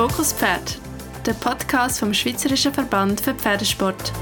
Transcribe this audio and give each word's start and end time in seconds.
Fokus 0.00 0.32
Pferd, 0.32 0.78
der 1.26 1.34
Podcast 1.34 2.00
vom 2.00 2.14
Schweizerischen 2.14 2.72
Verband 2.72 3.20
für 3.20 3.34
Pferdesport. 3.34 4.14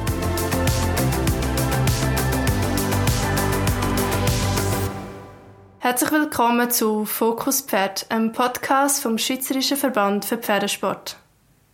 Herzlich 5.78 6.10
willkommen 6.10 6.68
zu 6.72 7.04
Fokus 7.04 7.60
Pferd, 7.60 8.06
einem 8.08 8.32
Podcast 8.32 9.04
vom 9.04 9.18
Schweizerischen 9.18 9.76
Verband 9.76 10.24
für 10.24 10.36
Pferdesport. 10.36 11.16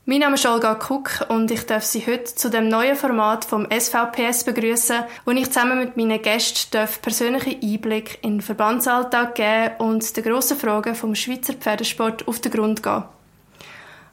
Mein 0.05 0.19
Name 0.19 0.35
ist 0.35 0.45
Olga 0.45 0.75
Kuck 0.75 1.25
und 1.31 1.51
ich 1.51 1.65
darf 1.65 1.85
Sie 1.85 2.07
heute 2.07 2.27
zu 2.27 2.51
dem 2.51 2.69
neuen 2.69 2.97
Format 2.97 3.47
vom 3.47 3.67
SVPS 3.71 4.45
begrüßen, 4.45 5.05
wo 5.25 5.31
ich 5.31 5.51
zusammen 5.51 5.79
mit 5.79 5.97
meinen 5.97 6.21
Gästen 6.21 6.73
darf 6.73 7.01
persönlichen 7.01 7.59
Einblick 7.63 8.19
in 8.21 8.33
den 8.33 8.41
Verbandsalltag 8.43 9.35
geben 9.35 9.77
und 9.79 10.15
den 10.15 10.25
grossen 10.25 10.59
Fragen 10.59 10.95
vom 10.95 11.15
Schweizer 11.15 11.55
Pferdesport 11.55 12.29
auf 12.29 12.39
den 12.41 12.53
Grund 12.53 12.83
gehen. 12.83 13.05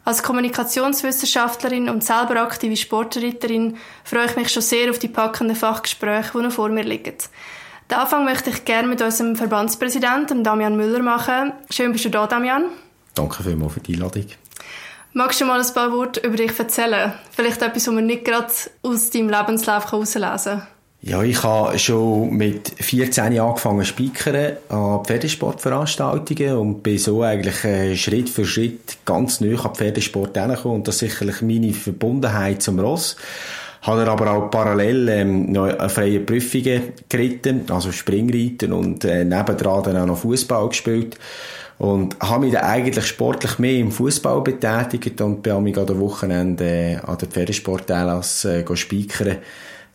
Als 0.04 0.24
Kommunikationswissenschaftlerin 0.24 1.90
und 1.90 2.04
selber 2.04 2.42
aktive 2.42 2.76
Sportreiterin 2.76 3.78
freue 4.04 4.26
ich 4.26 4.36
mich 4.36 4.50
schon 4.50 4.64
sehr 4.64 4.90
auf 4.90 4.98
die 4.98 5.08
packenden 5.08 5.56
Fachgespräche, 5.56 6.32
die 6.34 6.44
noch 6.44 6.52
vor 6.52 6.70
mir 6.70 6.84
liegen. 6.84 7.18
Den 7.90 7.98
Anfang 7.98 8.26
möchte 8.26 8.50
ich 8.50 8.66
gerne 8.66 8.88
mit 8.88 9.02
unserem 9.02 9.36
Verbandspräsidenten 9.36 10.44
Damian 10.44 10.76
Müller 10.76 11.04
machen. 11.04 11.54
Schön 11.70 11.92
bist 11.92 12.06
du 12.06 12.10
da, 12.10 12.26
Damian. 12.26 12.66
Danke 13.14 13.44
vielmals 13.44 13.74
für 13.74 13.80
die 13.82 13.94
Einladung. 13.94 14.26
Magst 15.14 15.42
du 15.42 15.46
mal 15.46 15.60
ein 15.60 15.74
paar 15.74 15.92
Worte 15.92 16.22
über 16.22 16.38
dich 16.38 16.58
erzählen? 16.58 17.14
Vielleicht 17.32 17.62
etwas, 17.62 17.88
was 17.88 17.94
man 17.94 18.06
nicht 18.06 18.24
gerade 18.24 18.48
aus 18.82 19.10
deinem 19.10 19.30
Lebenslauf 19.30 19.92
herauslesen 19.92 20.44
kann. 20.44 20.68
Ja, 21.04 21.24
ich 21.24 21.42
habe 21.42 21.80
schon 21.80 22.38
mit 22.38 22.74
14 22.80 23.34
Jahren 23.34 23.50
angefangen 23.50 23.80
zu 23.80 23.86
speakern 23.86 24.58
an 24.70 25.04
Pferdesportveranstaltungen 25.04 26.56
und 26.58 26.84
bin 26.84 27.00
so 27.00 27.24
eigentlich 27.24 27.64
äh, 27.64 27.98
Schritt 27.98 28.30
für 28.30 28.46
Schritt 28.46 28.98
ganz 29.04 29.42
neu 29.42 29.58
an 29.58 29.74
Pferdesport 29.74 30.38
hergekommen 30.38 30.78
und 30.78 30.88
das 30.88 31.02
ist 31.02 31.10
sicherlich 31.10 31.42
meine 31.42 31.74
Verbundenheit 31.74 32.62
zum 32.62 32.80
Ross. 32.80 33.16
Habe 33.82 34.08
aber 34.08 34.32
auch 34.32 34.52
parallel 34.52 35.10
ähm, 35.10 35.52
noch 35.52 35.90
freie 35.90 36.20
Prüfungen 36.20 36.94
geritten, 37.10 37.64
also 37.72 37.92
Springreiten 37.92 38.72
und 38.72 39.04
äh, 39.04 39.26
nebendran 39.26 39.82
dann 39.82 39.98
auch 39.98 40.06
noch 40.06 40.20
Fußball 40.20 40.70
gespielt. 40.70 41.18
Und 41.80 42.16
habe 42.20 42.46
mich 42.46 42.54
dann 42.54 42.66
eigentlich 42.66 43.08
sportlich 43.08 43.58
mehr 43.58 43.80
im 43.80 43.92
Fußball 43.92 44.42
betätigt 44.42 45.20
und 45.20 45.42
bin 45.42 45.64
mich 45.64 45.76
an 45.80 45.88
der 45.88 46.00
Wochenende 46.00 46.64
äh, 46.64 46.96
an 46.98 47.18
der 47.18 47.28
Pferdesportanlass 47.28 48.46
äh, 48.46 48.76
spikern. 48.76 49.38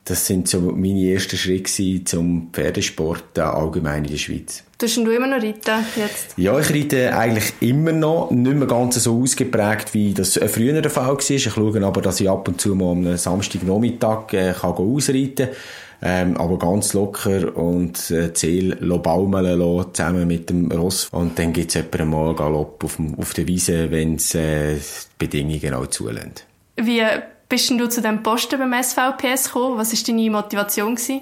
Das 0.07 0.25
sind 0.25 0.49
so 0.49 0.61
meine 0.61 1.13
ersten 1.13 1.37
Schritte 1.37 2.05
zum 2.05 2.51
Pferdesport 2.53 3.37
allgemein 3.41 4.05
in 4.05 4.11
der 4.13 4.19
Schweiz. 4.19 4.63
Tust 4.79 4.99
du 4.99 5.11
immer 5.11 5.27
noch 5.27 5.43
reiten 5.43 5.85
jetzt? 5.97 6.35
Ja, 6.37 6.57
ich 6.61 6.71
reite 6.71 7.17
eigentlich 7.17 7.55
immer 7.59 7.91
noch. 7.91 8.31
Nicht 8.31 8.57
mehr 8.57 8.69
ganz 8.69 9.03
so 9.03 9.21
ausgeprägt, 9.21 9.95
wie 9.95 10.15
das 10.15 10.39
früher 10.47 10.81
der 10.81 10.93
Fall 10.93 11.09
war. 11.09 11.31
Ich 11.31 11.43
schaue 11.43 11.85
aber, 11.85 12.01
dass 12.03 12.21
ich 12.21 12.31
ab 12.31 12.47
und 12.47 12.61
zu 12.61 12.77
mal 12.77 12.93
am 12.93 13.17
Samstagnachmittag 13.17 14.33
äh, 14.33 14.53
kann 14.53 14.75
ausreiten 14.75 15.47
kann. 15.47 15.57
Ähm, 16.03 16.37
aber 16.37 16.59
ganz 16.59 16.93
locker 16.93 17.57
und 17.57 18.11
äh, 18.13 18.33
Ziel 18.33 18.77
baumeln 18.77 19.59
lassen, 19.59 19.95
zusammen 19.95 20.29
mit 20.29 20.51
dem 20.51 20.71
Ross. 20.71 21.09
Und 21.11 21.37
dann 21.37 21.53
gibt 21.53 21.71
es 21.71 21.77
etwa 21.77 22.05
mal 22.05 22.35
Galopp 22.37 22.85
auf, 22.85 22.99
auf 23.17 23.35
der 23.35 23.49
Wiese, 23.49 23.91
wenn 23.91 24.17
es 24.17 24.37
äh, 24.37 24.77
die 24.77 24.81
Bedingungen 25.19 25.75
auch 25.75 25.89
zulassen. 25.89 26.35
Wie 26.77 27.03
bist 27.49 27.71
du 27.71 27.89
zu 27.89 28.03
dem 28.03 28.23
Posten 28.23 28.59
beim 28.59 28.83
SVPS 28.83 29.45
gekommen? 29.45 29.79
Was 29.79 29.93
war 29.93 30.15
deine 30.15 30.31
Motivation? 30.31 30.95
Gewesen? 30.95 31.21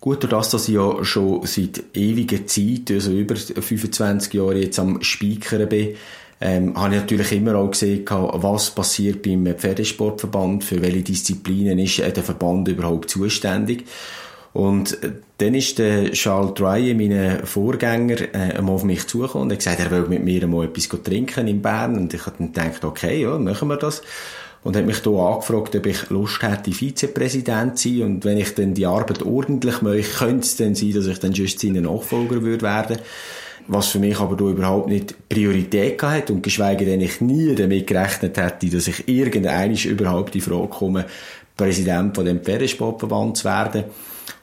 Gut, 0.00 0.22
durch 0.22 0.30
das, 0.30 0.50
dass 0.50 0.68
ich 0.68 0.74
ja 0.74 1.02
schon 1.02 1.46
seit 1.46 1.82
ewiger 1.94 2.46
Zeit, 2.46 2.90
also 2.90 3.10
über 3.12 3.36
25 3.36 4.34
Jahre 4.34 4.58
jetzt 4.58 4.78
am 4.78 5.02
Speakern 5.02 5.68
bin, 5.68 5.96
ähm, 6.40 6.76
habe 6.76 6.94
ich 6.94 7.00
natürlich 7.00 7.32
immer 7.32 7.54
auch 7.56 7.70
gesehen, 7.70 8.04
was 8.06 8.70
passiert 8.70 9.22
beim 9.22 9.46
Pferdesportverband, 9.46 10.62
für 10.62 10.82
welche 10.82 11.02
Disziplinen 11.02 11.78
ist 11.78 11.98
der 11.98 12.22
Verband 12.22 12.68
überhaupt 12.68 13.08
zuständig. 13.08 13.86
Und 14.52 15.02
äh, 15.02 15.12
dann 15.38 15.54
ist 15.54 15.78
der 15.78 16.12
Charles 16.12 16.54
Dryer, 16.54 16.94
mein 16.94 17.46
Vorgänger, 17.46 18.34
äh, 18.34 18.58
auf 18.58 18.84
mich 18.84 19.06
zugekommen 19.06 19.46
und 19.46 19.52
hat 19.52 19.58
gesagt, 19.58 19.80
er 19.80 19.90
will 19.90 20.06
mit 20.08 20.22
mir 20.22 20.42
einmal 20.42 20.66
etwas 20.66 20.88
trinken 21.02 21.48
in 21.48 21.62
Bern. 21.62 21.96
Und 21.96 22.14
ich 22.14 22.26
habe 22.26 22.36
dann 22.38 22.52
gedacht, 22.52 22.84
okay, 22.84 23.22
ja, 23.22 23.38
machen 23.38 23.68
wir 23.68 23.76
das. 23.76 24.02
Und 24.64 24.76
hat 24.76 24.86
mich 24.86 25.02
hier 25.02 25.12
angefragt, 25.12 25.76
ob 25.76 25.86
ich 25.86 26.10
Lust 26.10 26.42
hätte, 26.42 26.72
Vizepräsident 26.72 27.78
zu 27.78 27.88
sein. 27.88 28.02
Und 28.02 28.24
wenn 28.24 28.38
ich 28.38 28.54
dann 28.54 28.74
die 28.74 28.86
Arbeit 28.86 29.22
ordentlich 29.22 29.82
möchte, 29.82 30.18
könnte 30.18 30.46
es 30.46 30.56
dann 30.56 30.74
sein, 30.74 30.94
dass 30.94 31.06
ich 31.06 31.18
dann 31.18 31.32
just 31.32 31.60
seine 31.60 31.82
Nachfolger 31.82 32.42
würde 32.42 32.62
werden 32.62 32.98
was 33.66 33.88
für 33.88 33.98
mich 33.98 34.18
aber 34.20 34.36
da 34.36 34.44
überhaupt 34.44 34.88
nicht 34.88 35.28
Priorität 35.28 36.02
hat 36.02 36.30
und 36.30 36.42
geschweige 36.42 36.84
denn 36.84 37.00
ich 37.00 37.20
nie 37.20 37.54
damit 37.54 37.86
gerechnet 37.86 38.36
hätte, 38.36 38.68
dass 38.68 38.88
ich 38.88 39.08
irgendeiner 39.08 39.84
überhaupt 39.86 40.34
die 40.34 40.40
Frage 40.40 40.68
komme, 40.68 41.06
Präsident 41.56 42.14
von 42.14 42.24
dem 42.24 42.40
Pferdesportverband 42.40 43.36
zu 43.36 43.44
werden. 43.44 43.84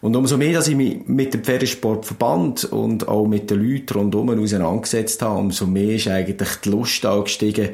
Und 0.02 0.16
umso 0.16 0.38
mehr, 0.38 0.54
dass 0.54 0.68
ich 0.68 0.76
mich 0.76 1.08
mit 1.08 1.34
dem 1.34 1.44
Pferdesportverband 1.44 2.66
und 2.66 3.08
auch 3.08 3.28
mit 3.28 3.50
den 3.52 3.62
Leuten 3.62 3.94
rundherum 3.94 4.40
auseinandergesetzt 4.40 5.22
habe, 5.22 5.40
umso 5.40 5.68
mehr 5.68 5.96
ist 5.96 6.08
eigentlich 6.08 6.56
die 6.64 6.70
Lust 6.70 7.06
angestiegen, 7.06 7.70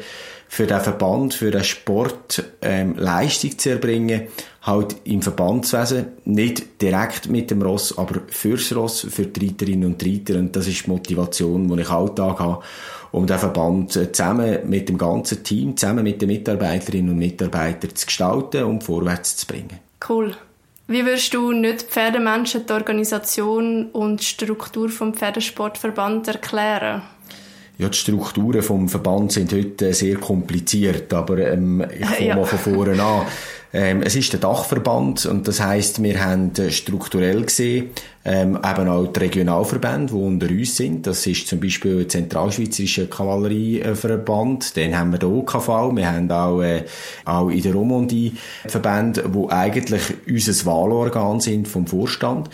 für 0.49 0.65
den 0.65 0.79
Verband, 0.79 1.33
für 1.33 1.51
den 1.51 1.63
Sport 1.63 2.43
ähm, 2.61 2.95
Leistung 2.97 3.57
zu 3.57 3.71
erbringen, 3.71 4.27
halt 4.61 4.95
im 5.05 5.21
Verbandswesen, 5.21 6.07
nicht 6.25 6.81
direkt 6.81 7.29
mit 7.29 7.51
dem 7.51 7.61
Ross, 7.61 7.97
aber 7.97 8.21
fürs 8.27 8.75
Ross, 8.75 9.07
für 9.09 9.25
die 9.25 9.47
Reiterinnen 9.47 9.85
und 9.85 10.05
Reiter 10.05 10.39
und 10.39 10.55
das 10.55 10.67
ist 10.67 10.85
die 10.85 10.89
Motivation, 10.89 11.67
die 11.67 11.81
ich 11.81 11.89
alltag 11.89 12.39
habe, 12.39 12.63
um 13.11 13.25
den 13.25 13.39
Verband 13.39 13.95
äh, 13.95 14.11
zusammen 14.11 14.59
mit 14.69 14.89
dem 14.89 14.97
ganzen 14.97 15.43
Team, 15.43 15.75
zusammen 15.77 16.03
mit 16.03 16.21
den 16.21 16.27
Mitarbeiterinnen 16.27 17.11
und 17.11 17.17
Mitarbeitern 17.17 17.95
zu 17.95 18.05
gestalten 18.05 18.63
und 18.63 18.83
vorwärts 18.83 19.37
zu 19.37 19.47
bringen. 19.47 19.79
Cool. 20.07 20.35
Wie 20.89 21.05
würdest 21.05 21.33
du 21.33 21.51
nicht 21.51 21.81
Pferdemenschen 21.81 22.65
die 22.65 22.71
Organisation 22.71 23.87
und 23.91 24.23
Struktur 24.23 24.87
vom 24.87 25.13
Pferdesportverband 25.13 26.29
erklären? 26.29 27.01
Ja, 27.77 27.89
die 27.89 27.97
Strukturen 27.97 28.63
vom 28.63 28.89
Verband 28.89 29.31
sind 29.31 29.53
heute 29.53 29.93
sehr 29.93 30.15
kompliziert, 30.15 31.13
aber 31.13 31.37
ähm, 31.37 31.85
ich 31.91 32.07
komme 32.07 32.27
ja. 32.27 32.35
mal 32.35 32.45
von 32.45 32.59
vorne 32.59 33.01
an. 33.01 33.25
Ähm, 33.73 34.01
es 34.01 34.15
ist 34.15 34.31
der 34.31 34.39
Dachverband 34.39 35.25
und 35.25 35.47
das 35.47 35.59
heißt, 35.59 36.01
wir 36.01 36.23
haben 36.23 36.53
äh, 36.57 36.71
strukturell 36.71 37.43
gesehen 37.43 37.89
ähm, 38.23 38.57
eben 38.57 38.89
auch 38.89 39.07
die 39.07 39.19
Regionalverbände, 39.19 40.13
die 40.13 40.19
unter 40.19 40.49
uns 40.49 40.75
sind. 40.75 41.07
Das 41.07 41.25
ist 41.25 41.47
zum 41.47 41.59
Beispiel 41.59 41.99
der 41.99 42.09
Zentralschweizerische 42.09 43.07
Kavallerieverband, 43.07 44.75
den 44.75 44.97
haben 44.97 45.11
wir 45.11 45.19
der 45.19 45.29
OKV, 45.29 45.95
wir 45.95 46.11
haben 46.11 46.29
auch, 46.29 46.61
äh, 46.61 46.83
auch 47.23 47.49
in 47.49 47.61
der 47.61 47.73
Romandie 47.73 48.33
Verbände, 48.67 49.29
die 49.33 49.51
eigentlich 49.51 50.01
unser 50.27 50.65
Wahlorgan 50.65 51.39
sind 51.39 51.67
vom 51.67 51.87
Vorstand. 51.87 52.49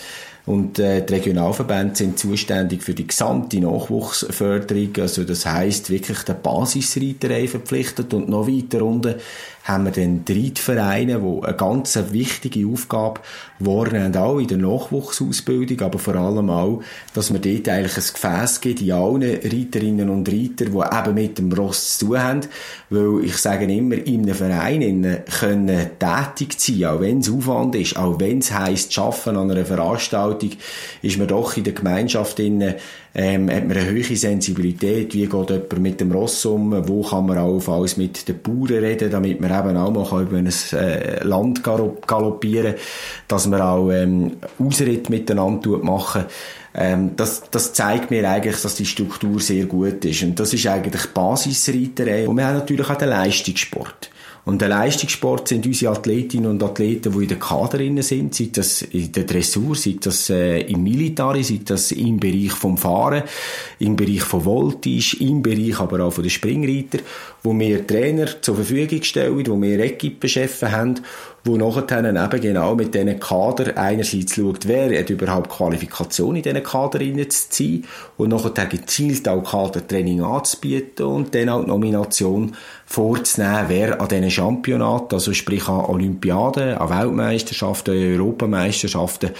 Und 0.45 0.77
äh, 0.77 1.05
die 1.05 1.13
Regionalverbände 1.13 1.95
sind 1.95 2.19
zuständig 2.19 2.83
für 2.83 2.93
die 2.93 3.07
gesamte 3.07 3.61
Nachwuchsförderung. 3.61 4.89
Also 4.99 5.23
das 5.23 5.45
heißt 5.45 5.89
wirklich 5.89 6.19
der 6.23 6.33
Basisreiterei 6.33 7.47
verpflichtet 7.47 8.13
und 8.13 8.27
noch 8.27 8.47
weiter 8.47 8.83
unten 8.83 9.15
haben 9.63 9.85
wir 9.85 9.91
dann 9.91 10.25
drei 10.25 10.51
Vereine, 10.55 11.19
die 11.19 11.45
eine 11.45 11.55
ganz 11.55 11.97
wichtige 12.11 12.67
Aufgabe 12.67 13.21
wahrnehmen, 13.59 14.15
auch 14.17 14.39
in 14.39 14.47
der 14.47 14.57
Nachwuchsausbildung, 14.57 15.81
aber 15.81 15.99
vor 15.99 16.15
allem 16.15 16.49
auch, 16.49 16.81
dass 17.13 17.29
man 17.29 17.41
dort 17.41 17.69
eigentlich 17.69 17.97
ein 17.97 18.13
Gefäß 18.13 18.61
gibt 18.61 18.81
in 18.81 18.91
allen 18.91 19.23
Reiterinnen 19.23 20.09
und 20.09 20.27
Reiter, 20.27 20.65
die 20.65 20.97
eben 20.97 21.13
mit 21.13 21.37
dem 21.37 21.51
Ross 21.53 21.97
zu 21.97 22.07
tun 22.07 22.21
haben, 22.21 22.41
weil 22.89 23.23
ich 23.23 23.37
sage 23.37 23.65
immer, 23.65 23.95
in 23.95 24.23
einem 24.23 24.35
Verein 24.35 25.23
können 25.39 25.89
tätig 25.97 26.55
sein, 26.59 26.85
auch 26.85 26.99
wenn 26.99 27.19
es 27.19 27.31
Aufwand 27.31 27.75
ist, 27.75 27.95
auch 27.95 28.19
wenn 28.19 28.39
es 28.39 28.51
heisst, 28.51 28.97
arbeiten 28.99 29.37
an 29.37 29.51
einer 29.51 29.65
Veranstaltung, 29.65 30.51
ist 31.01 31.17
man 31.17 31.27
doch 31.27 31.55
in 31.55 31.63
der 31.63 31.73
Gemeinschaft 31.73 32.39
innen 32.39 32.75
ähm, 33.15 33.49
hat 33.49 33.67
man 33.67 33.77
eine 33.77 33.85
höhere 33.85 34.15
Sensibilität, 34.15 35.13
wie 35.13 35.27
geht 35.27 35.49
jemand 35.49 35.79
mit 35.79 36.01
dem 36.01 36.11
Ross 36.11 36.45
um, 36.45 36.87
wo 36.87 37.03
kann 37.03 37.27
man 37.27 37.37
auch 37.37 37.67
alles 37.67 37.95
mit 37.95 38.27
den 38.27 38.41
Bauern 38.41 38.83
reden, 38.83 39.11
damit 39.11 39.39
man 39.39 39.51
eben 39.53 39.77
auch 39.77 39.91
mal 39.91 40.23
über 40.23 40.37
ein 40.37 40.49
äh, 40.73 41.23
Land 41.23 41.63
galoppieren 41.63 42.75
dass 43.27 43.47
man 43.47 43.61
auch 43.61 43.89
ähm, 43.91 44.37
Ausritt 44.59 45.09
miteinander 45.09 45.77
machen 45.79 46.25
ähm, 46.75 47.15
das, 47.15 47.43
das 47.51 47.73
zeigt 47.73 48.09
mir 48.09 48.27
eigentlich, 48.27 48.61
dass 48.61 48.75
die 48.75 48.85
Struktur 48.85 49.39
sehr 49.39 49.65
gut 49.65 50.03
ist. 50.05 50.23
Und 50.23 50.39
das 50.39 50.53
ist 50.53 50.65
eigentlich 50.65 51.05
Basisreiterei. 51.13 52.27
Und 52.27 52.37
wir 52.37 52.47
haben 52.47 52.57
natürlich 52.57 52.89
auch 52.89 52.95
den 52.95 53.09
Leistungssport. 53.09 54.09
Und 54.45 54.61
der 54.61 54.67
Leistungssport 54.67 55.47
sind 55.47 55.65
unsere 55.65 55.93
Athletinnen 55.93 56.51
und 56.51 56.63
Athleten, 56.63 57.13
die 57.13 57.23
in 57.23 57.29
den 57.29 57.39
Kaderinnen 57.39 58.03
sind, 58.03 58.35
sei 58.35 58.49
das 58.51 58.81
in 58.81 59.11
der 59.11 59.23
Dressur, 59.23 59.75
sei 59.75 59.95
das 60.01 60.29
äh, 60.29 60.59
im 60.61 60.83
Militari, 60.83 61.43
sei 61.43 61.61
das 61.63 61.93
im 61.93 62.19
Bereich 62.19 62.51
vom 62.51 62.77
Fahren, 62.77 63.23
im 63.79 63.95
Bereich 63.95 64.23
von 64.23 64.41
Voltige, 64.41 65.17
im 65.21 65.41
Bereich 65.41 65.79
aber 65.79 66.03
auch 66.03 66.11
von 66.11 66.23
den 66.23 66.29
Springreiter, 66.29 66.99
wo 67.41 67.57
wir 67.57 67.87
Trainer 67.87 68.41
zur 68.41 68.55
Verfügung 68.55 69.01
stellen, 69.03 69.47
wo 69.47 69.61
wir 69.61 69.79
Equipenchefs 69.79 70.63
haben 70.63 70.99
wo 71.45 71.57
nachher 71.57 71.99
eben 71.99 72.41
genau 72.41 72.75
mit 72.75 72.93
diesen 72.93 73.19
Kader 73.19 73.77
einerseits 73.77 74.35
schaut, 74.35 74.65
wer 74.65 74.97
hat 74.97 75.09
überhaupt 75.09 75.49
Qualifikation 75.49 76.37
in 76.37 76.41
diesen 76.41 76.63
Kader 76.63 76.99
zu 76.99 77.49
ziehen 77.49 77.85
und 78.17 78.29
nachher 78.29 78.65
gezielt 78.65 79.27
auch 79.27 79.43
Kadertraining 79.43 80.23
anzubieten 80.23 81.05
und 81.05 81.35
dann 81.35 81.49
auch 81.49 81.61
die 81.61 81.67
Nomination 81.67 82.55
vorzunehmen, 82.93 83.65
wer 83.69 83.99
an 83.99 84.07
diesen 84.07 84.29
Championaten, 84.29 85.15
also 85.15 85.33
sprich 85.33 85.67
an 85.67 85.85
Olympiaden, 85.85 86.77
an 86.77 86.89
Weltmeisterschaften, 86.89 87.91
Europameisterschaften, 87.95 89.31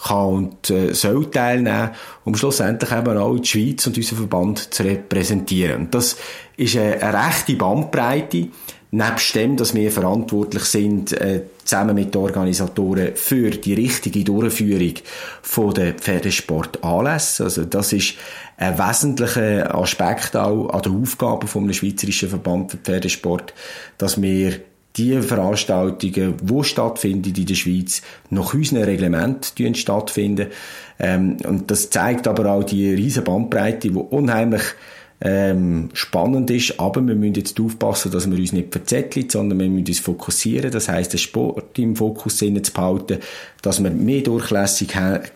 kann 0.00 0.26
und 0.26 0.70
äh, 0.70 0.94
soll 0.94 1.28
teilnehmen, 1.28 1.90
um 2.24 2.36
schlussendlich 2.36 2.92
eben 2.92 3.18
auch 3.18 3.36
die 3.36 3.48
Schweiz 3.48 3.84
und 3.88 3.96
unseren 3.96 4.16
Verband 4.16 4.72
zu 4.72 4.84
repräsentieren. 4.84 5.80
Und 5.82 5.94
das 5.94 6.16
ist 6.56 6.76
eine, 6.76 7.02
eine 7.02 7.26
rechte 7.26 7.56
Bandbreite, 7.56 8.48
nebst 8.92 9.34
dem, 9.36 9.56
dass 9.56 9.74
wir 9.74 9.90
verantwortlich 9.92 10.64
sind, 10.64 11.12
äh, 11.12 11.42
zusammen 11.64 11.94
mit 11.94 12.14
den 12.14 12.22
Organisatoren 12.22 13.14
für 13.14 13.50
die 13.50 13.74
richtige 13.74 14.24
Durchführung 14.24 14.94
von 15.42 15.74
der 15.74 15.94
Pferdesportanlässe. 15.94 17.44
Also 17.44 17.64
das 17.64 17.92
ist 17.92 18.14
ein 18.56 18.78
wesentlicher 18.78 19.74
Aspekt 19.74 20.36
auch 20.36 20.68
an 20.70 20.82
der 20.82 20.92
Aufgabe 20.92 21.46
vom 21.46 21.72
Schweizerischen 21.72 22.28
Verband 22.28 22.72
für 22.72 22.76
Pferdesport, 22.78 23.54
dass 23.96 24.20
wir 24.20 24.60
die 24.96 25.22
Veranstaltungen, 25.22 26.34
die 26.42 26.64
stattfinden 26.64 27.32
in 27.34 27.46
der 27.46 27.54
Schweiz, 27.54 28.02
nach 28.28 28.52
unseren 28.54 28.82
Reglement 28.82 29.54
stattfinden. 29.74 30.48
Ähm, 30.98 31.36
und 31.46 31.70
das 31.70 31.90
zeigt 31.90 32.26
aber 32.26 32.50
auch 32.50 32.64
die 32.64 32.92
riesen 32.92 33.22
Bandbreite, 33.22 33.88
die 33.88 33.94
unheimlich 33.94 34.62
ähm, 35.22 35.90
spannend 35.92 36.50
ist, 36.50 36.80
aber 36.80 37.06
wir 37.06 37.14
müssen 37.14 37.34
jetzt 37.34 37.60
aufpassen, 37.60 38.10
dass 38.10 38.30
wir 38.30 38.38
uns 38.38 38.52
nicht 38.52 38.72
verzetteln, 38.72 39.28
sondern 39.28 39.60
wir 39.60 39.68
müssen 39.68 39.88
uns 39.88 39.98
fokussieren, 39.98 40.70
das 40.70 40.88
heißt, 40.88 41.12
den 41.12 41.18
Sport 41.18 41.78
im 41.78 41.96
Fokus 41.96 42.38
zu 42.38 42.50
behalten, 42.50 43.18
dass 43.62 43.82
wir 43.82 43.90
mehr 43.90 44.22
Durchlässigkeit 44.22 45.34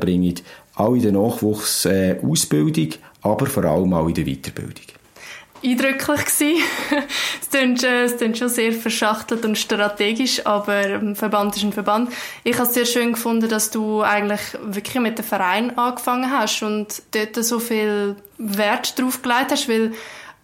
bringen, 0.00 0.34
auch 0.76 0.94
in 0.94 1.02
der 1.02 1.12
Nachwuchsausbildung, 1.12 2.88
aber 3.22 3.46
vor 3.46 3.64
allem 3.64 3.92
auch 3.94 4.08
in 4.08 4.14
der 4.14 4.24
Weiterbildung 4.24 4.95
eindrücklich 5.62 6.24
gewesen. 6.24 6.62
es, 7.40 7.50
klingt, 7.50 7.82
es 7.82 8.16
klingt 8.16 8.38
schon 8.38 8.48
sehr 8.48 8.72
verschachtelt 8.72 9.44
und 9.44 9.56
strategisch, 9.56 10.46
aber 10.46 10.76
ein 10.76 11.16
Verband 11.16 11.56
ist 11.56 11.62
ein 11.62 11.72
Verband. 11.72 12.12
Ich 12.44 12.56
habe 12.58 12.68
es 12.68 12.74
sehr 12.74 12.86
schön 12.86 13.12
gefunden, 13.12 13.48
dass 13.48 13.70
du 13.70 14.02
eigentlich 14.02 14.40
wirklich 14.62 15.02
mit 15.02 15.18
dem 15.18 15.24
Verein 15.24 15.76
angefangen 15.78 16.30
hast 16.30 16.62
und 16.62 17.02
dort 17.12 17.36
so 17.44 17.58
viel 17.58 18.16
Wert 18.38 18.98
drauf 18.98 19.22
gelegt 19.22 19.50
hast, 19.50 19.68
weil 19.68 19.92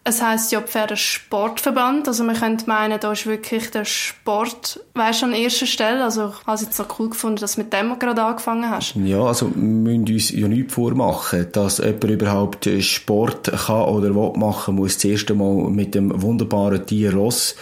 es 0.04 0.20
heißt 0.20 0.50
ja 0.50 0.60
Pferdesportverband, 0.60 2.08
also 2.08 2.24
man 2.24 2.36
könnte 2.36 2.66
meinen, 2.66 2.98
da 2.98 3.12
ist 3.12 3.26
wirklich 3.26 3.70
der 3.70 3.84
Sport, 3.84 4.80
weißt 4.94 5.22
an 5.24 5.32
erster 5.32 5.66
Stelle. 5.66 6.02
Also 6.02 6.32
ich 6.40 6.46
habe 6.46 6.56
es 6.56 6.62
jetzt 6.62 6.76
so 6.76 6.84
cool 6.98 7.10
gefunden, 7.10 7.36
dass 7.36 7.54
du 7.54 7.62
mit 7.62 7.72
dem 7.72 7.96
gerade 7.98 8.22
angefangen 8.22 8.68
hast. 8.68 8.96
Ja, 8.96 9.22
also 9.22 9.52
wir 9.54 9.62
müssen 9.62 10.12
uns 10.12 10.30
ja 10.32 10.48
nichts 10.48 10.74
vormachen, 10.74 11.46
dass 11.52 11.78
jemand 11.78 12.04
überhaupt 12.04 12.68
Sport 12.80 13.52
kann 13.66 13.82
oder 13.82 14.12
will 14.14 14.32
machen, 14.36 14.74
muss 14.74 14.98
zuerst 14.98 15.30
einmal 15.30 15.70
mit 15.70 15.94
dem 15.94 16.20
wunderbaren 16.20 16.84
Tier 16.84 17.14
Ross 17.14 17.54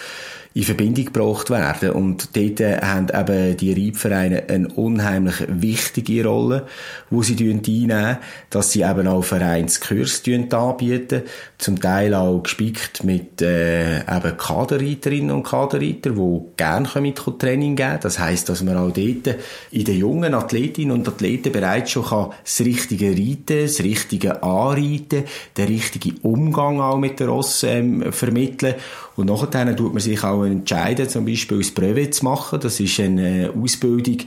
in 0.52 0.64
Verbindung 0.64 1.04
gebracht 1.04 1.50
werden. 1.50 1.90
Und 1.90 2.36
dort 2.36 2.60
haben 2.82 3.08
eben 3.08 3.56
die 3.56 3.72
Reitvereine 3.72 4.48
eine 4.48 4.68
unheimlich 4.68 5.44
wichtige 5.48 6.26
Rolle, 6.26 6.66
wo 7.08 7.22
sie 7.22 7.36
einnehmen, 7.38 8.18
dass 8.50 8.72
sie 8.72 8.82
eben 8.82 9.06
auch 9.06 9.22
Vereinskurse 9.22 10.48
anbieten, 10.50 11.22
zum 11.58 11.80
Teil 11.80 12.14
auch 12.14 12.42
gespickt 12.42 13.04
mit 13.04 13.40
äh, 13.42 13.98
eben 14.00 14.36
Kaderreiterinnen 14.36 15.30
und 15.30 15.44
Kaderreiter, 15.44 16.10
die 16.10 16.40
gerne 16.56 16.88
mit 17.00 17.20
Training 17.38 17.76
geben 17.76 17.98
Das 18.02 18.18
heisst, 18.18 18.48
dass 18.48 18.62
man 18.62 18.76
auch 18.76 18.90
dort 18.90 19.36
in 19.70 19.84
den 19.84 19.98
jungen 19.98 20.34
Athletinnen 20.34 20.92
und 20.92 21.08
Athleten 21.08 21.52
bereits 21.52 21.92
schon 21.92 22.04
kann 22.04 22.30
das 22.42 22.60
richtige 22.60 23.10
Reiten, 23.10 23.62
das 23.62 23.80
richtige 23.80 24.42
Anreiten, 24.42 25.24
den 25.56 25.66
richtigen 25.66 26.18
Umgang 26.22 26.80
auch 26.80 26.98
mit 26.98 27.20
der 27.20 27.28
Ross 27.28 27.62
ähm, 27.62 28.12
vermitteln 28.12 28.74
und 29.20 29.26
nachher 29.26 29.76
tut 29.76 29.92
man 29.92 30.00
sich 30.00 30.24
auch 30.24 30.44
entscheiden, 30.44 31.08
zum 31.08 31.26
Beispiel 31.26 31.58
das 31.58 31.70
Brevet 31.70 32.14
zu 32.14 32.24
machen. 32.24 32.60
Das 32.60 32.80
ist 32.80 32.98
eine 32.98 33.52
Ausbildung, 33.60 34.18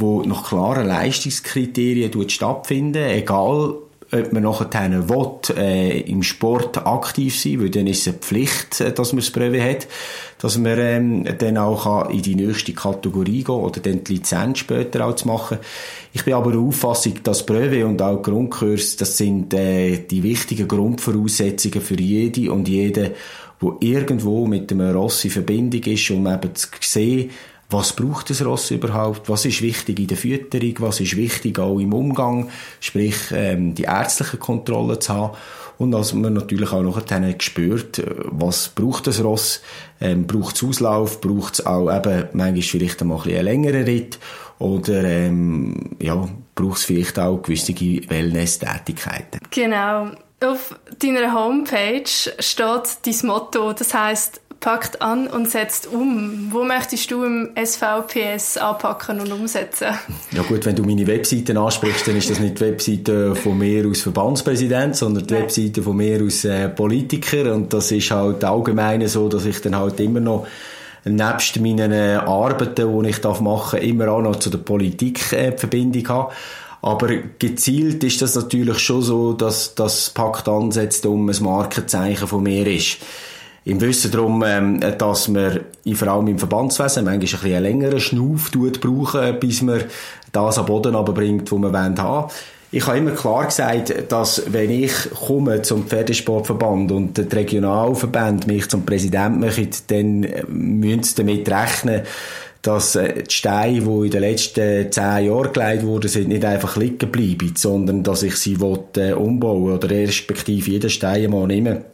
die 0.00 0.28
nach 0.28 0.48
klaren 0.48 0.86
Leistungskriterien 0.86 2.28
stattfindet, 2.28 3.10
egal 3.10 3.74
ob 4.10 4.32
man 4.32 4.42
nachher 4.42 5.08
will, 5.08 5.56
äh, 5.56 6.00
im 6.00 6.22
Sport 6.22 6.86
aktiv 6.86 7.38
sein 7.38 7.60
weil 7.60 7.68
dann 7.68 7.86
ist 7.86 8.00
es 8.00 8.08
eine 8.08 8.16
Pflicht, 8.16 8.80
äh, 8.80 8.92
dass 8.92 9.12
man 9.12 9.20
das 9.20 9.30
Brevet 9.30 9.62
hat, 9.62 9.88
dass 10.38 10.56
man 10.56 10.78
ähm, 10.78 11.24
dann 11.38 11.58
auch 11.58 12.08
in 12.08 12.22
die 12.22 12.34
nächste 12.34 12.72
Kategorie 12.72 13.44
gehen 13.44 13.54
oder 13.54 13.80
dann 13.80 14.04
die 14.04 14.14
Lizenz 14.14 14.60
später 14.60 15.06
auch 15.06 15.14
zu 15.14 15.28
machen. 15.28 15.58
Ich 16.14 16.24
bin 16.24 16.34
aber 16.34 16.52
der 16.52 16.60
Auffassung, 16.60 17.14
dass 17.22 17.44
Brevet 17.44 17.84
und 17.84 18.00
auch 18.00 18.22
Grundkurs, 18.22 18.96
das 18.96 19.18
sind 19.18 19.52
äh, 19.52 19.98
die 19.98 20.22
wichtigen 20.22 20.68
Grundvoraussetzungen 20.68 21.82
für 21.82 22.00
jede 22.00 22.50
und 22.50 22.66
jede, 22.66 23.14
wo 23.60 23.76
irgendwo 23.80 24.46
mit 24.46 24.70
dem 24.70 24.80
Ross 24.80 25.24
in 25.24 25.30
Verbindung 25.30 25.82
ist, 25.82 26.10
um 26.10 26.26
eben 26.26 26.54
zu 26.54 26.68
sehen, 26.80 27.30
was 27.70 27.92
braucht 27.92 28.30
das 28.30 28.44
Ross 28.44 28.70
überhaupt, 28.70 29.28
was 29.28 29.44
ist 29.44 29.60
wichtig 29.60 29.98
in 29.98 30.06
der 30.06 30.16
Fütterung, 30.16 30.74
was 30.78 31.00
ist 31.00 31.16
wichtig 31.16 31.58
auch 31.58 31.78
im 31.78 31.92
Umgang, 31.92 32.48
sprich 32.80 33.16
ähm, 33.32 33.74
die 33.74 33.82
ärztliche 33.82 34.38
Kontrolle 34.38 34.98
zu 34.98 35.12
haben? 35.12 35.36
Und 35.76 35.92
dass 35.92 36.12
man 36.12 36.32
natürlich 36.32 36.72
auch 36.72 36.82
nachher 36.82 37.34
gespürt, 37.34 37.98
äh, 37.98 38.06
was 38.24 38.70
braucht 38.70 39.06
das 39.06 39.22
Ross, 39.22 39.60
ähm, 40.00 40.26
braucht 40.26 40.56
es 40.56 40.64
Auslauf, 40.64 41.20
braucht 41.20 41.54
es 41.54 41.66
auch 41.66 41.94
eben 41.94 42.28
manchmal 42.32 42.62
vielleicht 42.62 43.02
ein 43.02 43.12
einen 43.12 43.44
längeren 43.44 43.84
Ritt? 43.84 44.18
Oder 44.58 45.04
ähm, 45.04 45.90
ja, 46.00 46.28
braucht 46.54 46.78
es 46.78 46.84
vielleicht 46.84 47.18
auch 47.18 47.42
gewisse 47.42 47.74
Wellness-Tätigkeiten. 47.74 49.40
Genau. 49.50 50.10
Auf 50.40 50.78
deiner 51.00 51.32
Homepage 51.32 52.04
steht 52.06 52.98
dein 53.04 53.26
Motto, 53.26 53.72
das 53.72 53.92
heißt 53.92 54.40
packt 54.60 55.00
an 55.02 55.28
und 55.28 55.48
setzt 55.48 55.86
um. 55.86 56.48
Wo 56.50 56.64
möchtest 56.64 57.10
du 57.10 57.24
im 57.24 57.50
SVPS 57.54 58.56
anpacken 58.56 59.20
und 59.20 59.32
umsetzen? 59.32 59.88
Ja 60.32 60.42
gut, 60.42 60.66
wenn 60.66 60.74
du 60.74 60.82
meine 60.82 61.06
Webseite 61.06 61.58
ansprichst, 61.58 62.08
dann 62.08 62.16
ist 62.16 62.30
das 62.30 62.40
nicht 62.40 62.58
die 62.58 62.64
Webseite 62.64 63.34
von 63.34 63.56
mir 63.56 63.84
als 63.86 64.00
Verbandspräsident, 64.00 64.96
sondern 64.96 65.26
die 65.26 65.34
Nein. 65.34 65.44
Webseite 65.44 65.82
von 65.82 65.96
mir 65.96 66.20
als 66.20 66.44
äh, 66.44 66.68
Politiker 66.68 67.54
und 67.54 67.72
das 67.72 67.92
ist 67.92 68.10
halt 68.10 68.42
allgemein 68.44 69.06
so, 69.06 69.28
dass 69.28 69.44
ich 69.44 69.60
dann 69.60 69.76
halt 69.76 70.00
immer 70.00 70.20
noch 70.20 70.46
nebst 71.04 71.60
meinen 71.60 71.92
äh, 71.92 72.14
Arbeiten, 72.16 73.02
die 73.02 73.08
ich 73.10 73.22
machen 73.22 73.44
darf, 73.44 73.74
immer 73.74 74.08
auch 74.08 74.22
noch 74.22 74.36
zu 74.36 74.50
der 74.50 74.58
Politik 74.58 75.32
äh, 75.32 75.56
Verbindung 75.56 76.08
habe. 76.08 76.32
Aber 76.80 77.08
gezielt 77.38 78.04
ist 78.04 78.22
das 78.22 78.34
natürlich 78.34 78.78
schon 78.78 79.02
so, 79.02 79.32
dass 79.32 79.74
das 79.74 80.10
Pakt 80.10 80.48
ansetzt, 80.48 81.06
um 81.06 81.28
ein 81.28 81.42
Markenzeichen 81.42 82.28
von 82.28 82.42
mir 82.42 82.66
ist. 82.66 82.98
Im 83.64 83.80
Wissen 83.80 84.10
darum, 84.10 84.42
ähm, 84.46 84.80
dass 84.96 85.28
man 85.28 85.60
vor 85.92 86.08
allem 86.08 86.28
im 86.28 86.38
Verbandswesen 86.38 87.04
manchmal 87.04 87.42
ein 87.42 87.56
einen 87.56 87.64
längeren 87.64 88.00
Schnuff 88.00 88.50
brauchen, 88.50 89.38
bis 89.40 89.60
man 89.62 89.84
das 90.32 90.58
am 90.58 90.66
Boden 90.66 90.94
bringt, 91.12 91.50
wo 91.50 91.58
man 91.58 91.72
haben 91.76 91.98
wollen. 91.98 92.30
Ich 92.70 92.86
habe 92.86 92.98
immer 92.98 93.12
klar 93.12 93.46
gesagt, 93.46 94.12
dass 94.12 94.42
wenn 94.52 94.70
ich 94.70 94.92
komme 95.26 95.62
zum 95.62 95.86
Pferdesportverband 95.86 96.92
und 96.92 97.16
der 97.16 97.32
Regionalverband 97.32 98.46
mich 98.46 98.68
zum 98.68 98.84
Präsident 98.84 99.40
machen, 99.40 99.70
dann 99.86 100.26
müssen 100.48 101.02
sie 101.02 101.14
damit 101.14 101.50
rechnen, 101.50 102.02
dass 102.60 102.96
äh, 102.96 103.22
die 103.22 103.32
Steine, 103.32 103.80
die 103.80 104.06
in 104.06 104.10
den 104.10 104.20
letzten 104.20 104.92
zehn 104.92 105.26
Jahren 105.26 105.52
gelegt 105.52 105.84
wurden, 105.84 106.08
sind, 106.08 106.28
nicht 106.28 106.44
einfach 106.44 106.76
liegen 106.76 107.10
bleiben, 107.10 107.54
sondern 107.56 108.02
dass 108.02 108.22
ich 108.22 108.36
sie 108.36 108.60
will, 108.60 108.80
äh, 108.96 109.12
umbauen 109.12 109.72
oder 109.72 109.88
respektive 109.88 110.72
jeden 110.72 110.90
Stein 110.90 111.30
mal 111.30 111.46
nehmen 111.46 111.84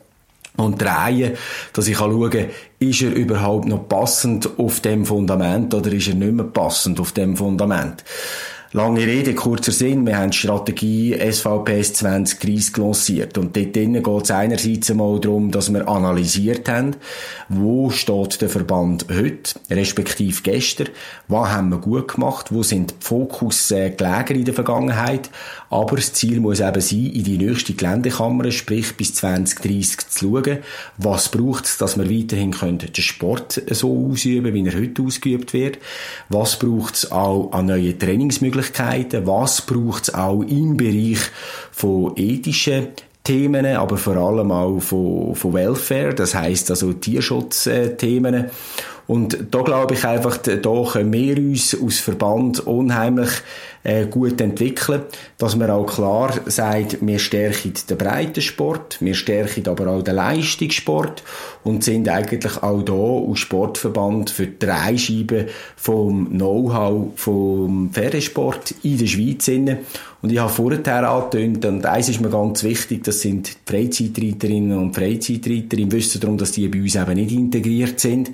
und 0.57 0.81
drehen, 0.81 1.33
dass 1.73 1.89
ich 1.89 1.99
schauen 1.99 2.31
kann, 2.31 2.47
ist 2.79 3.03
er 3.03 3.13
überhaupt 3.13 3.67
noch 3.67 3.89
passend 3.89 4.49
auf 4.59 4.81
dem 4.81 5.05
Fundament 5.05 5.75
oder 5.75 5.93
ist 5.93 6.09
er 6.09 6.15
nicht 6.15 6.33
mehr 6.33 6.45
passend 6.45 7.01
auf 7.01 7.13
dem 7.13 7.37
Fundament. 7.37 8.05
Lange 8.77 9.07
Rede, 9.07 9.37
kurzer 9.37 9.71
Sinn, 9.71 10.05
wir 10.05 10.19
haben 10.19 10.33
die 10.33 10.37
Strategie 10.37 11.17
SVPS 11.17 11.93
2030 11.93 12.77
lanciert. 12.77 13.39
Und 13.39 13.57
dort 13.57 13.77
drinnen 13.77 14.03
geht 14.03 14.25
es 14.25 14.33
einerseits 14.33 14.91
einmal 14.91 15.21
darum, 15.21 15.53
dass 15.53 15.73
wir 15.73 15.87
analysiert 15.87 16.69
haben, 16.69 16.97
wo 17.49 17.91
steht 17.91 18.43
der 18.43 18.49
Verband 18.49 19.07
heute, 19.09 19.61
respektive 19.71 20.43
gestern, 20.43 20.89
was 21.29 21.51
haben 21.51 21.69
wir 21.69 21.79
gut 21.79 22.15
gemacht, 22.15 22.51
wo 22.51 22.65
sind 22.65 22.91
die 22.91 22.95
Fokus 22.99 23.71
äh, 23.71 23.91
gelegen 23.91 24.41
in 24.41 24.45
der 24.45 24.55
Vergangenheit, 24.55 25.31
aber 25.75 25.97
das 25.97 26.13
Ziel 26.13 26.41
muss 26.41 26.61
eben 26.61 26.81
sein, 26.81 27.07
in 27.07 27.25
die 27.25 27.37
nächste 27.39 27.75
Geländekammer, 27.75 28.51
sprich 28.51 28.97
bis 28.97 29.15
2030 29.15 30.09
zu 30.09 30.31
schauen, 30.31 30.59
was 30.99 31.29
braucht 31.29 31.67
es, 31.67 31.79
dass 31.79 31.99
wir 31.99 32.09
weiterhin 32.09 32.53
können, 32.53 32.79
den 32.79 32.95
Sport 32.95 33.61
so 33.71 34.09
ausüben, 34.11 34.55
wie 34.55 34.67
er 34.67 34.81
heute 34.81 35.03
ausgeübt 35.03 35.53
wird, 35.53 35.79
was 36.29 36.59
braucht 36.59 36.95
es 36.95 37.13
auch 37.13 37.53
an 37.53 37.67
neuen 37.67 37.99
Trainingsmöglichkeiten, 37.99 38.55
Möglichkeiten, 38.55 39.27
was 39.27 39.63
braucht 39.63 40.05
es 40.05 40.15
auch 40.15 40.43
im 40.43 40.77
Bereich 40.77 41.19
von 41.73 42.13
ethischen 42.17 42.89
Themen, 43.23 43.65
aber 43.65 43.97
vor 43.97 44.17
allem 44.17 44.53
auch 44.53 44.81
von, 44.81 45.35
von 45.35 45.55
Welfare, 45.55 46.15
das 46.15 46.35
heißt 46.35 46.71
also 46.71 46.93
Tierschutzthemen. 46.93 48.51
Und 49.07 49.39
da 49.51 49.63
glaube 49.63 49.95
ich 49.95 50.05
einfach, 50.05 50.39
da 50.39 50.85
können 50.93 51.13
wir 51.13 51.37
uns 51.37 51.77
aus 51.79 51.99
Verband 51.99 52.67
unheimlich 52.67 53.31
äh, 53.83 54.07
gut 54.07 54.41
entwickeln, 54.41 55.03
dass 55.37 55.57
man 55.57 55.71
auch 55.71 55.85
klar 55.85 56.33
sagt, 56.47 56.99
wir 57.03 57.19
stärken 57.19 57.75
den 57.89 57.99
Breitensport, 57.99 58.97
wir 59.01 59.15
stärken 59.15 59.69
aber 59.69 59.89
auch 59.89 60.03
den 60.03 60.15
Leistungssport 60.15 61.23
und 61.65 61.85
sind 61.85 62.09
eigentlich 62.09 62.63
auch 62.63 62.83
da 62.83 63.29
als 63.29 63.41
Sportverband 63.41 64.31
für 64.31 64.47
drei 64.47 64.97
Scheiben 64.97 65.49
vom 65.77 66.31
Know-how 66.31 67.13
vom 67.17 67.91
Pferdesport 67.93 68.75
in 68.83 68.97
der 68.97 69.07
Schweiz 69.07 69.49
inne. 69.49 69.81
Und 70.25 70.33
ich 70.33 70.39
habe 70.39 70.51
vorher 70.51 71.07
angetönt, 71.07 71.67
und 71.67 71.85
eins 71.85 72.09
ist 72.09 72.23
mir 72.23 72.31
ganz 72.31 72.65
wichtig, 72.65 73.05
das 73.05 73.21
sind 73.21 73.47
die 73.47 73.71
Freizeitreiterinnen 73.71 74.79
und 74.79 74.95
Freizeitreiter. 74.95 75.77
Im 75.77 75.93
Wissen 75.93 76.19
darum, 76.19 76.39
dass 76.39 76.53
die 76.53 76.67
bei 76.67 76.81
uns 76.81 76.95
eben 76.95 77.13
nicht 77.13 77.31
integriert 77.31 78.01
sind. 78.01 78.31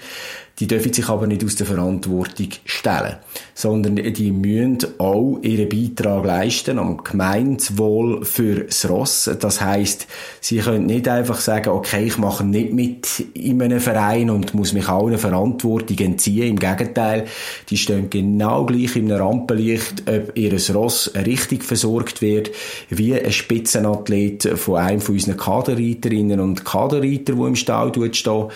Die 0.61 0.67
dürfen 0.67 0.93
sich 0.93 1.09
aber 1.09 1.27
nicht 1.27 1.43
aus 1.43 1.57
der 1.57 1.67
Verantwortung 1.67 2.49
stellen, 2.67 3.17
sondern 3.55 3.97
die 3.97 4.31
müssen 4.31 4.79
auch 4.99 5.39
ihren 5.41 5.71
Beitrag 5.71 6.27
leisten 6.27 6.79
am 6.79 7.03
Gemeinwohl 7.03 8.27
fürs 8.27 8.87
Ross. 8.87 9.31
Das 9.41 9.63
heißt, 9.63 10.07
sie 10.43 10.59
können 10.59 10.85
nicht 10.85 11.09
einfach 11.09 11.41
sagen, 11.41 11.71
okay, 11.71 12.05
ich 12.05 12.19
mache 12.19 12.45
nicht 12.45 12.75
mit 12.75 13.09
in 13.33 13.63
einem 13.63 13.81
Verein 13.81 14.29
und 14.29 14.53
muss 14.53 14.75
mich 14.75 14.87
auch 14.91 15.07
eine 15.07 15.17
Verantwortung 15.17 15.97
entziehen. 15.99 16.49
Im 16.49 16.59
Gegenteil, 16.59 17.25
die 17.71 17.79
stehen 17.79 18.11
genau 18.11 18.67
gleich 18.67 18.97
im 18.97 19.11
Rampenlicht, 19.11 20.11
ob 20.11 20.37
ihr 20.37 20.53
Ross 20.75 21.11
richtig 21.15 21.65
versorgt 21.65 21.80
wird, 21.85 22.51
wie 22.89 23.15
ein 23.15 23.33
Spitzenathlet 23.33 24.49
von 24.57 24.77
einem 24.77 25.01
von 25.01 25.15
unseren 25.15 25.37
Kaderreiterinnen 25.37 26.41
und 26.41 26.65
Kaderreiter, 26.65 27.35
die 27.35 27.43
im 27.43 27.57
Stall 27.57 27.93
stehen. 28.13 28.49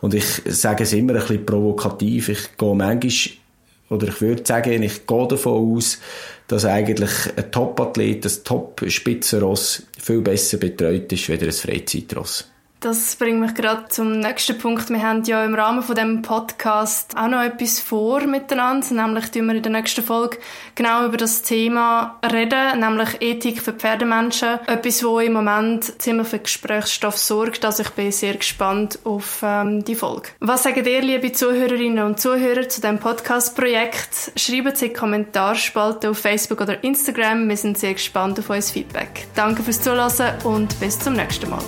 Und 0.00 0.14
ich 0.14 0.42
sage 0.46 0.84
es 0.84 0.92
immer 0.92 1.14
ein 1.14 1.20
bisschen 1.20 1.46
provokativ. 1.46 2.28
Ich 2.28 2.56
gehe 2.56 2.74
manchmal, 2.74 3.12
oder 3.90 4.08
ich 4.08 4.20
würde 4.20 4.42
sagen, 4.44 4.82
ich 4.82 5.06
gehe 5.06 5.28
davon 5.28 5.76
aus, 5.76 5.98
dass 6.46 6.64
eigentlich 6.64 7.10
ein 7.36 7.50
Top-Athlet, 7.50 8.24
ein 8.24 8.44
Top-Spitzenross 8.44 9.82
viel 9.98 10.20
besser 10.20 10.58
betreut 10.58 11.12
ist, 11.12 11.30
als 11.30 11.42
ein 11.42 11.52
Freizeitross. 11.52 12.50
Das 12.80 13.16
bringt 13.16 13.40
mich 13.40 13.54
gerade 13.54 13.88
zum 13.88 14.20
nächsten 14.20 14.56
Punkt. 14.56 14.88
Wir 14.88 15.02
haben 15.02 15.24
ja 15.24 15.44
im 15.44 15.54
Rahmen 15.54 15.82
von 15.82 15.96
dem 15.96 16.22
Podcast 16.22 17.16
auch 17.16 17.26
noch 17.26 17.42
etwas 17.42 17.80
vor 17.80 18.20
miteinander, 18.20 18.86
nämlich 18.94 19.32
tun 19.32 19.46
wir 19.46 19.56
in 19.56 19.62
der 19.64 19.72
nächsten 19.72 20.04
Folge 20.04 20.38
genau 20.76 21.04
über 21.04 21.16
das 21.16 21.42
Thema 21.42 22.20
reden, 22.24 22.78
nämlich 22.78 23.20
Ethik 23.20 23.62
für 23.62 23.72
Pferdemenschen. 23.72 24.60
Etwas, 24.66 25.02
wo 25.02 25.18
im 25.18 25.32
Moment 25.32 26.00
ziemlich 26.00 26.28
für 26.28 26.38
Gesprächsstoff 26.38 27.18
sorgt. 27.18 27.64
Also 27.64 27.82
ich 27.82 27.90
bin 27.90 28.12
sehr 28.12 28.36
gespannt 28.36 29.00
auf 29.02 29.40
ähm, 29.42 29.84
die 29.84 29.96
Folge. 29.96 30.28
Was 30.38 30.62
sagen 30.62 30.84
ihr, 30.86 31.02
liebe 31.02 31.32
Zuhörerinnen 31.32 32.04
und 32.04 32.20
Zuhörer, 32.20 32.68
zu 32.68 32.80
dem 32.80 33.00
Podcast-Projekt? 33.00 34.32
Schreibt 34.36 34.76
sie 34.76 34.86
in 34.86 34.92
die 34.92 34.98
Kommentarspalte 34.98 36.10
auf 36.10 36.18
Facebook 36.18 36.60
oder 36.60 36.82
Instagram. 36.84 37.48
Wir 37.48 37.56
sind 37.56 37.76
sehr 37.76 37.94
gespannt 37.94 38.38
auf 38.38 38.50
euer 38.50 38.62
Feedback. 38.62 39.26
Danke 39.34 39.64
fürs 39.64 39.80
Zuhören 39.80 40.34
und 40.44 40.78
bis 40.78 40.98
zum 41.00 41.14
nächsten 41.14 41.50
Mal. 41.50 41.64